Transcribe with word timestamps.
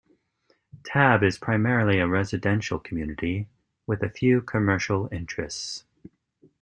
Tabb 0.83 1.21
is 1.21 1.37
primarily 1.37 1.99
a 1.99 2.07
residential 2.07 2.79
community, 2.79 3.47
with 3.85 4.01
a 4.01 4.09
few 4.09 4.41
commercial 4.41 5.07
interests. 5.11 5.83